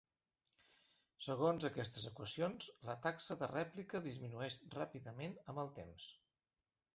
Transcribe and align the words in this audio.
Segons 1.25 1.67
aquestes 1.69 2.07
equacions, 2.11 2.69
la 2.89 2.95
taxa 3.03 3.37
de 3.43 3.51
rèplica 3.53 4.03
disminueix 4.07 4.59
ràpidament 4.79 5.37
amb 5.55 5.63
el 5.67 5.71
temps. 5.83 6.11